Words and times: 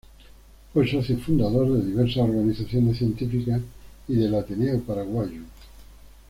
Fue 0.73 0.89
socio 0.89 1.15
fundador 1.19 1.73
de 1.73 1.85
diversas 1.85 2.23
organizaciones 2.23 2.97
científicas 2.97 3.61
y 4.07 4.15
del 4.15 4.33
Ateneo 4.33 4.81
Paraguayo. 4.81 5.41